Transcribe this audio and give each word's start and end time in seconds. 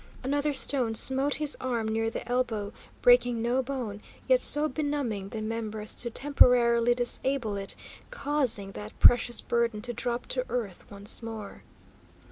Another 0.23 0.51
stone 0.51 0.95
smote 0.95 1.35
his 1.35 1.55
arm 1.61 1.87
near 1.87 2.09
the 2.09 2.27
elbow, 2.27 2.73
breaking 3.03 3.39
no 3.39 3.61
bone, 3.61 4.01
yet 4.27 4.41
so 4.41 4.67
benumbing 4.67 5.29
the 5.29 5.43
member 5.43 5.79
as 5.79 5.93
to 5.93 6.09
temporarily 6.09 6.95
disable 6.95 7.55
it, 7.55 7.75
causing 8.09 8.71
that 8.71 8.97
precious 8.97 9.41
burden 9.41 9.79
to 9.83 9.93
drop 9.93 10.25
to 10.25 10.43
earth 10.49 10.85
once 10.89 11.21
more. 11.21 11.61